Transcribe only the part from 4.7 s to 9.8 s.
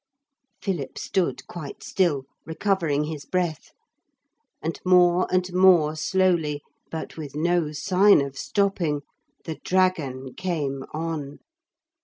more and more slowly, but with no sign of stopping, the